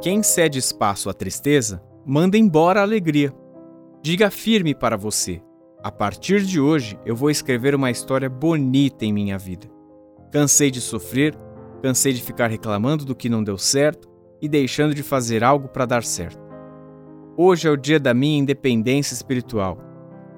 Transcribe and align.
Quem 0.00 0.22
cede 0.22 0.60
espaço 0.60 1.10
à 1.10 1.12
tristeza, 1.12 1.82
manda 2.06 2.38
embora 2.38 2.78
a 2.78 2.84
alegria. 2.84 3.32
Diga 4.00 4.30
firme 4.30 4.72
para 4.72 4.96
você: 4.96 5.42
a 5.82 5.90
partir 5.90 6.42
de 6.42 6.60
hoje 6.60 6.96
eu 7.04 7.16
vou 7.16 7.30
escrever 7.30 7.74
uma 7.74 7.90
história 7.90 8.30
bonita 8.30 9.04
em 9.04 9.12
minha 9.12 9.36
vida. 9.36 9.68
Cansei 10.30 10.70
de 10.70 10.80
sofrer, 10.80 11.34
cansei 11.82 12.12
de 12.12 12.22
ficar 12.22 12.46
reclamando 12.46 13.04
do 13.04 13.14
que 13.14 13.28
não 13.28 13.42
deu 13.42 13.58
certo 13.58 14.08
e 14.40 14.48
deixando 14.48 14.94
de 14.94 15.02
fazer 15.02 15.42
algo 15.42 15.66
para 15.66 15.84
dar 15.84 16.04
certo. 16.04 16.38
Hoje 17.36 17.66
é 17.66 17.70
o 17.70 17.76
dia 17.76 17.98
da 17.98 18.14
minha 18.14 18.38
independência 18.38 19.14
espiritual. 19.14 19.78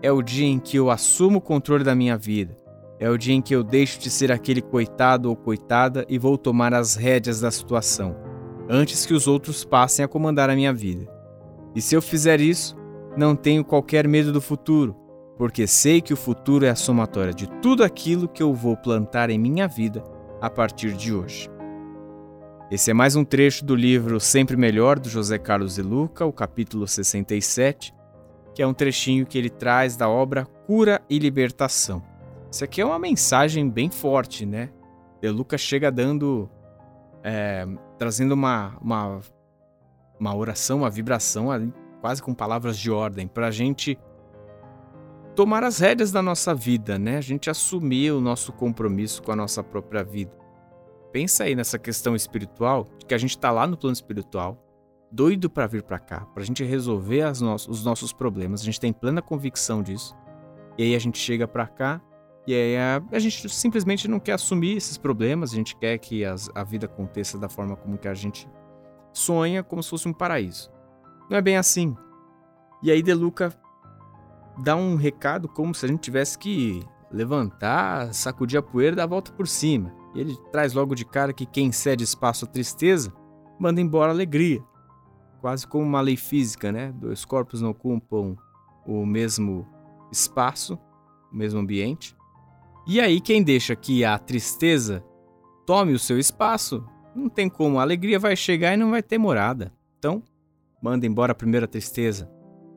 É 0.02 0.10
o 0.10 0.22
dia 0.22 0.46
em 0.46 0.58
que 0.58 0.78
eu 0.78 0.90
assumo 0.90 1.36
o 1.36 1.42
controle 1.42 1.84
da 1.84 1.94
minha 1.94 2.16
vida. 2.16 2.56
É 2.98 3.10
o 3.10 3.18
dia 3.18 3.34
em 3.34 3.42
que 3.42 3.54
eu 3.54 3.62
deixo 3.62 4.00
de 4.00 4.08
ser 4.08 4.32
aquele 4.32 4.62
coitado 4.62 5.28
ou 5.28 5.36
coitada 5.36 6.06
e 6.08 6.18
vou 6.18 6.38
tomar 6.38 6.72
as 6.72 6.96
rédeas 6.96 7.40
da 7.40 7.50
situação, 7.50 8.16
antes 8.72 9.04
que 9.04 9.12
os 9.12 9.26
outros 9.26 9.64
passem 9.64 10.04
a 10.04 10.08
comandar 10.08 10.48
a 10.48 10.54
minha 10.54 10.72
vida. 10.72 11.12
E 11.74 11.82
se 11.82 11.96
eu 11.96 12.00
fizer 12.00 12.40
isso, 12.40 12.76
não 13.16 13.34
tenho 13.34 13.64
qualquer 13.64 14.06
medo 14.06 14.32
do 14.32 14.40
futuro, 14.40 14.94
porque 15.36 15.66
sei 15.66 16.00
que 16.00 16.14
o 16.14 16.16
futuro 16.16 16.64
é 16.64 16.70
a 16.70 16.76
somatória 16.76 17.34
de 17.34 17.48
tudo 17.60 17.82
aquilo 17.82 18.28
que 18.28 18.40
eu 18.40 18.54
vou 18.54 18.76
plantar 18.76 19.28
em 19.28 19.38
minha 19.38 19.66
vida 19.66 20.04
a 20.40 20.48
partir 20.48 20.92
de 20.92 21.12
hoje. 21.12 21.50
Esse 22.70 22.92
é 22.92 22.94
mais 22.94 23.16
um 23.16 23.24
trecho 23.24 23.64
do 23.64 23.74
livro 23.74 24.20
Sempre 24.20 24.56
Melhor, 24.56 25.00
do 25.00 25.08
José 25.08 25.36
Carlos 25.36 25.74
de 25.74 25.82
Luca, 25.82 26.24
o 26.24 26.32
capítulo 26.32 26.86
67, 26.86 27.92
que 28.54 28.62
é 28.62 28.66
um 28.66 28.72
trechinho 28.72 29.26
que 29.26 29.36
ele 29.36 29.50
traz 29.50 29.96
da 29.96 30.08
obra 30.08 30.44
Cura 30.44 31.02
e 31.10 31.18
Libertação. 31.18 32.00
Isso 32.48 32.62
aqui 32.62 32.80
é 32.80 32.84
uma 32.84 33.00
mensagem 33.00 33.68
bem 33.68 33.90
forte, 33.90 34.46
né? 34.46 34.70
De 35.20 35.28
Luca 35.28 35.58
chega 35.58 35.90
dando. 35.90 36.48
É, 37.22 37.66
trazendo 37.98 38.32
uma, 38.32 38.76
uma, 38.80 39.20
uma 40.18 40.34
oração, 40.34 40.78
uma 40.78 40.90
vibração 40.90 41.48
quase 42.00 42.22
com 42.22 42.32
palavras 42.32 42.78
de 42.78 42.90
ordem, 42.90 43.28
para 43.28 43.48
a 43.48 43.50
gente 43.50 43.98
tomar 45.34 45.62
as 45.62 45.78
rédeas 45.78 46.10
da 46.10 46.22
nossa 46.22 46.54
vida, 46.54 46.98
né? 46.98 47.18
A 47.18 47.20
gente 47.20 47.50
assumir 47.50 48.12
o 48.12 48.20
nosso 48.20 48.52
compromisso 48.52 49.22
com 49.22 49.32
a 49.32 49.36
nossa 49.36 49.62
própria 49.62 50.02
vida. 50.02 50.32
Pensa 51.12 51.44
aí 51.44 51.54
nessa 51.54 51.78
questão 51.78 52.14
espiritual, 52.14 52.88
que 53.06 53.14
a 53.14 53.18
gente 53.18 53.30
está 53.30 53.50
lá 53.50 53.66
no 53.66 53.76
plano 53.76 53.94
espiritual, 53.94 54.56
doido 55.10 55.50
para 55.50 55.66
vir 55.66 55.82
para 55.82 55.98
cá, 55.98 56.20
para 56.20 56.42
a 56.42 56.46
gente 56.46 56.62
resolver 56.62 57.24
no 57.40 57.54
os 57.54 57.84
nossos 57.84 58.12
problemas. 58.12 58.60
A 58.60 58.64
gente 58.64 58.80
tem 58.80 58.92
plena 58.92 59.20
convicção 59.20 59.82
disso. 59.82 60.14
E 60.78 60.84
aí 60.84 60.94
a 60.94 60.98
gente 60.98 61.18
chega 61.18 61.48
para 61.48 61.66
cá 61.66 62.00
e 62.46 62.54
aí 62.54 62.76
a, 62.76 63.02
a, 63.12 63.18
gente 63.18 63.48
simplesmente 63.48 64.08
não 64.08 64.18
quer 64.18 64.32
assumir 64.32 64.76
esses 64.76 64.96
problemas. 64.96 65.52
A 65.52 65.56
gente 65.56 65.76
quer 65.76 65.98
que 65.98 66.24
as, 66.24 66.50
a 66.54 66.64
vida 66.64 66.86
aconteça 66.86 67.38
da 67.38 67.48
forma 67.48 67.76
como 67.76 67.98
que 67.98 68.08
a 68.08 68.14
gente 68.14 68.48
sonha, 69.12 69.62
como 69.62 69.82
se 69.82 69.90
fosse 69.90 70.08
um 70.08 70.12
paraíso. 70.12 70.70
Não 71.28 71.36
é 71.36 71.42
bem 71.42 71.56
assim. 71.56 71.96
E 72.82 72.90
aí 72.90 73.02
De 73.02 73.12
Luca 73.12 73.54
dá 74.58 74.74
um 74.74 74.96
recado 74.96 75.48
como 75.48 75.74
se 75.74 75.84
a 75.84 75.88
gente 75.88 76.00
tivesse 76.00 76.38
que 76.38 76.82
levantar, 77.10 78.12
sacudir 78.14 78.58
a 78.58 78.62
poeira 78.62 78.94
e 78.94 78.96
dar 78.96 79.04
a 79.04 79.06
volta 79.06 79.32
por 79.32 79.46
cima. 79.46 79.92
E 80.14 80.20
ele 80.20 80.36
traz 80.50 80.72
logo 80.72 80.94
de 80.94 81.04
cara 81.04 81.32
que 81.32 81.46
quem 81.46 81.70
cede 81.70 82.04
espaço 82.04 82.44
à 82.44 82.48
tristeza 82.48 83.12
manda 83.58 83.80
embora 83.80 84.10
a 84.10 84.14
alegria. 84.14 84.62
Quase 85.40 85.66
como 85.66 85.84
uma 85.84 86.00
lei 86.00 86.16
física, 86.16 86.72
né? 86.72 86.92
Dois 86.92 87.24
corpos 87.24 87.60
não 87.60 87.70
ocupam 87.70 88.36
o 88.86 89.06
mesmo 89.06 89.66
espaço, 90.10 90.78
o 91.32 91.36
mesmo 91.36 91.60
ambiente. 91.60 92.16
E 92.86 93.00
aí, 93.00 93.20
quem 93.20 93.42
deixa 93.42 93.76
que 93.76 94.04
a 94.04 94.18
tristeza 94.18 95.04
tome 95.66 95.92
o 95.92 95.98
seu 95.98 96.18
espaço, 96.18 96.84
não 97.14 97.28
tem 97.28 97.48
como. 97.48 97.78
A 97.78 97.82
alegria 97.82 98.18
vai 98.18 98.34
chegar 98.34 98.74
e 98.74 98.76
não 98.76 98.90
vai 98.90 99.02
ter 99.02 99.18
morada. 99.18 99.72
Então, 99.98 100.22
manda 100.82 101.06
embora 101.06 101.32
a 101.32 101.34
primeira 101.34 101.68
tristeza 101.68 102.28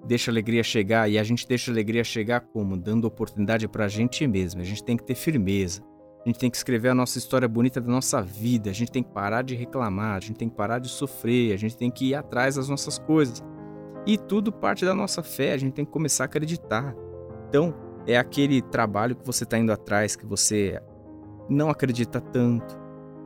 deixa 0.06 0.30
a 0.30 0.34
alegria 0.34 0.64
chegar 0.64 1.10
e 1.10 1.18
a 1.18 1.24
gente 1.24 1.48
deixa 1.48 1.72
a 1.72 1.74
alegria 1.74 2.04
chegar 2.04 2.42
como? 2.42 2.78
Dando 2.78 3.06
oportunidade 3.06 3.68
para 3.68 3.86
a 3.86 3.88
gente 3.88 4.26
mesmo. 4.28 4.62
A 4.62 4.64
gente 4.64 4.84
tem 4.84 4.98
que 4.98 5.04
ter 5.04 5.16
firmeza. 5.16 5.82
A 6.26 6.30
gente 6.30 6.40
tem 6.40 6.50
que 6.50 6.56
escrever 6.56 6.90
a 6.90 6.96
nossa 6.96 7.18
história 7.18 7.48
bonita 7.48 7.82
da 7.82 7.92
nossa 7.92 8.22
vida. 8.22 8.70
A 8.70 8.74
gente 8.74 8.92
tem 8.92 9.04
que 9.04 9.12
parar 9.12 9.42
de 9.42 9.56
reclamar, 9.56 10.16
a 10.16 10.20
gente 10.20 10.38
tem 10.38 10.50
que 10.50 10.56
parar 10.56 10.80
de 10.80 10.88
sofrer, 10.88 11.54
a 11.54 11.58
gente 11.58 11.76
tem 11.76 11.92
que 11.92 12.10
ir 12.10 12.16
atrás 12.16 12.56
das 12.56 12.70
nossas 12.70 12.98
coisas. 12.98 13.44
E 14.06 14.18
tudo 14.18 14.52
parte 14.52 14.86
da 14.86 14.94
nossa 14.94 15.22
fé, 15.22 15.54
a 15.54 15.58
gente 15.58 15.74
tem 15.74 15.86
que 15.86 15.92
começar 15.92 16.24
a 16.24 16.26
acreditar. 16.26 16.96
Então, 17.50 17.74
é 18.06 18.18
aquele 18.18 18.62
trabalho 18.62 19.16
que 19.16 19.26
você 19.26 19.44
está 19.44 19.58
indo 19.58 19.72
atrás, 19.72 20.16
que 20.16 20.26
você 20.26 20.82
não 21.50 21.70
acredita 21.70 22.20
tanto. 22.20 22.78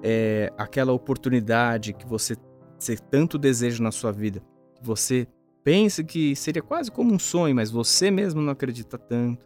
É 0.04 0.52
aquela 0.58 0.94
oportunidade 0.94 1.94
que 1.94 2.06
você, 2.06 2.36
você 2.78 2.96
tanto 2.96 3.38
deseja 3.38 3.84
na 3.84 3.92
sua 3.92 4.12
vida, 4.12 4.42
que 4.76 4.86
você 4.86 5.28
pensa 5.64 6.04
que 6.04 6.36
seria 6.36 6.62
quase 6.62 6.92
como 6.92 7.14
um 7.14 7.20
sonho, 7.20 7.56
mas 7.56 7.72
você 7.72 8.12
mesmo 8.12 8.42
não 8.42 8.52
acredita 8.52 8.98
tanto. 8.98 9.46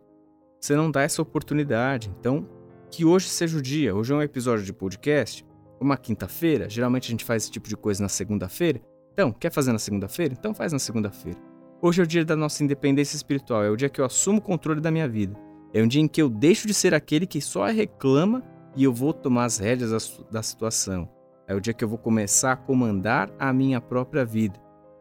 Você 0.59 0.75
não 0.75 0.91
dá 0.91 1.01
essa 1.01 1.21
oportunidade. 1.21 2.13
Então, 2.19 2.47
que 2.91 3.05
hoje 3.05 3.29
seja 3.29 3.57
o 3.57 3.61
dia. 3.61 3.95
Hoje 3.95 4.13
é 4.13 4.15
um 4.15 4.21
episódio 4.21 4.65
de 4.65 4.73
podcast, 4.73 5.45
uma 5.79 5.97
quinta-feira. 5.97 6.69
Geralmente 6.69 7.07
a 7.07 7.11
gente 7.11 7.25
faz 7.25 7.43
esse 7.43 7.51
tipo 7.51 7.67
de 7.67 7.77
coisa 7.77 8.03
na 8.03 8.09
segunda-feira. 8.09 8.81
Então, 9.13 9.31
quer 9.31 9.51
fazer 9.51 9.71
na 9.71 9.79
segunda-feira? 9.79 10.35
Então 10.37 10.53
faz 10.53 10.71
na 10.71 10.79
segunda-feira. 10.79 11.50
Hoje 11.81 12.01
é 12.01 12.03
o 12.03 12.07
dia 12.07 12.23
da 12.23 12.35
nossa 12.35 12.63
independência 12.63 13.15
espiritual, 13.15 13.63
é 13.63 13.69
o 13.69 13.75
dia 13.75 13.89
que 13.89 13.99
eu 13.99 14.05
assumo 14.05 14.37
o 14.37 14.41
controle 14.41 14.79
da 14.79 14.91
minha 14.91 15.07
vida. 15.07 15.35
É 15.73 15.81
um 15.81 15.87
dia 15.87 16.01
em 16.01 16.07
que 16.07 16.21
eu 16.21 16.29
deixo 16.29 16.67
de 16.67 16.73
ser 16.73 16.93
aquele 16.93 17.25
que 17.25 17.41
só 17.41 17.65
reclama 17.65 18.43
e 18.75 18.83
eu 18.83 18.93
vou 18.93 19.13
tomar 19.13 19.45
as 19.45 19.57
rédeas 19.57 20.21
da 20.29 20.43
situação. 20.43 21.09
É 21.47 21.55
o 21.55 21.59
dia 21.59 21.73
que 21.73 21.83
eu 21.83 21.89
vou 21.89 21.97
começar 21.97 22.51
a 22.51 22.55
comandar 22.55 23.31
a 23.39 23.51
minha 23.51 23.81
própria 23.81 24.23
vida. 24.23 24.59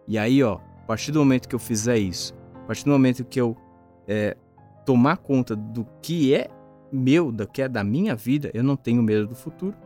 E 0.08 0.16
aí, 0.16 0.42
ó, 0.42 0.58
partir 0.90 1.12
do 1.12 1.20
momento 1.20 1.48
que 1.48 1.54
eu 1.54 1.58
fizer 1.60 1.98
isso, 1.98 2.34
a 2.52 2.66
partir 2.66 2.84
do 2.84 2.90
momento 2.90 3.24
que 3.24 3.40
eu 3.40 3.56
é, 4.08 4.36
tomar 4.84 5.18
conta 5.18 5.54
do 5.54 5.86
que 6.02 6.34
é 6.34 6.48
meu, 6.90 7.30
do 7.30 7.46
que 7.46 7.62
é 7.62 7.68
da 7.68 7.84
minha 7.84 8.16
vida, 8.16 8.50
eu 8.52 8.64
não 8.64 8.74
tenho 8.74 9.00
medo 9.00 9.28
do 9.28 9.36
futuro, 9.36 9.76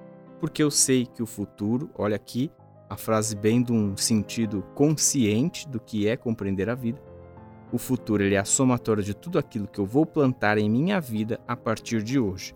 porque 0.41 0.63
eu 0.63 0.71
sei 0.71 1.05
que 1.05 1.23
o 1.23 1.27
futuro, 1.27 1.91
olha 1.95 2.17
aqui, 2.17 2.51
a 2.95 2.97
frase 2.97 3.35
bem 3.35 3.61
de 3.61 3.73
um 3.73 3.97
sentido 3.97 4.63
consciente 4.73 5.69
do 5.69 5.81
que 5.81 6.07
é 6.07 6.17
compreender 6.17 6.71
a 6.71 6.77
vida. 6.77 7.03
O 7.73 7.77
futuro 7.77 8.23
ele 8.23 8.37
é 8.37 8.39
a 8.39 8.45
somatória 8.45 9.03
de 9.03 9.13
tudo 9.13 9.37
aquilo 9.37 9.67
que 9.67 9.81
eu 9.81 9.85
vou 9.85 10.07
plantar 10.07 10.59
em 10.59 10.71
minha 10.71 11.01
vida 11.01 11.41
a 11.47 11.57
partir 11.57 12.05
de 12.05 12.21
hoje. 12.21 12.55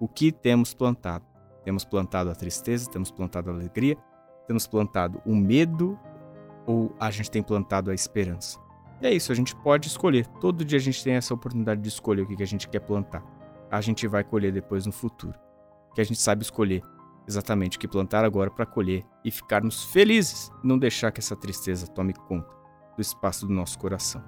O 0.00 0.08
que 0.08 0.32
temos 0.32 0.72
plantado? 0.72 1.26
Temos 1.64 1.84
plantado 1.84 2.30
a 2.30 2.34
tristeza, 2.34 2.88
temos 2.90 3.10
plantado 3.10 3.50
a 3.50 3.52
alegria, 3.52 3.96
temos 4.46 4.66
plantado 4.66 5.20
o 5.26 5.34
medo, 5.34 5.98
ou 6.66 6.94
a 6.98 7.10
gente 7.10 7.30
tem 7.30 7.42
plantado 7.42 7.90
a 7.90 7.94
esperança. 7.94 8.58
E 9.02 9.06
é 9.06 9.12
isso, 9.12 9.32
a 9.32 9.34
gente 9.34 9.54
pode 9.54 9.86
escolher. 9.86 10.26
Todo 10.40 10.64
dia 10.64 10.78
a 10.78 10.82
gente 10.82 11.04
tem 11.04 11.12
essa 11.12 11.34
oportunidade 11.34 11.82
de 11.82 11.88
escolher 11.88 12.22
o 12.22 12.26
que 12.26 12.42
a 12.42 12.46
gente 12.46 12.68
quer 12.70 12.80
plantar. 12.80 13.22
A 13.70 13.82
gente 13.82 14.06
vai 14.06 14.24
colher 14.24 14.50
depois 14.50 14.86
no 14.86 14.92
futuro. 14.92 15.38
Que 15.94 16.00
a 16.00 16.04
gente 16.04 16.20
sabe 16.20 16.42
escolher 16.42 16.82
exatamente 17.26 17.76
o 17.76 17.80
que 17.80 17.88
plantar 17.88 18.24
agora 18.24 18.50
para 18.50 18.66
colher 18.66 19.04
e 19.24 19.30
ficarmos 19.30 19.84
felizes, 19.84 20.50
não 20.62 20.78
deixar 20.78 21.10
que 21.10 21.20
essa 21.20 21.36
tristeza 21.36 21.86
tome 21.86 22.12
conta 22.12 22.52
do 22.96 23.00
espaço 23.00 23.46
do 23.46 23.52
nosso 23.52 23.78
coração. 23.78 24.22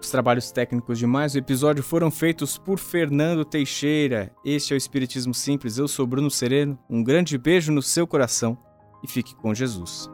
Os 0.00 0.10
trabalhos 0.10 0.52
técnicos 0.52 0.98
de 0.98 1.06
mais 1.06 1.34
um 1.34 1.38
episódio 1.38 1.82
foram 1.82 2.10
feitos 2.10 2.56
por 2.56 2.78
Fernando 2.78 3.44
Teixeira. 3.44 4.32
Este 4.44 4.72
é 4.72 4.76
o 4.76 4.78
Espiritismo 4.78 5.34
Simples. 5.34 5.76
Eu 5.76 5.88
sou 5.88 6.06
Bruno 6.06 6.30
Sereno. 6.30 6.78
Um 6.88 7.02
grande 7.02 7.36
beijo 7.36 7.72
no 7.72 7.82
seu 7.82 8.06
coração 8.06 8.56
e 9.02 9.08
fique 9.08 9.34
com 9.34 9.52
Jesus. 9.52 10.08